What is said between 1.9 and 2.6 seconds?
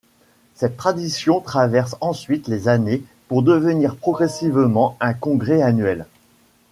ensuite